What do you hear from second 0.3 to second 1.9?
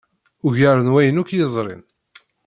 Ugar n wayen akk yezrin.